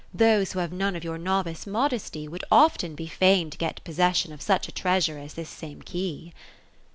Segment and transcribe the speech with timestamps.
[0.15, 4.33] Those, who have none of your novice modesty, would often be fain to get possession
[4.33, 6.33] of such a treasure as this same key."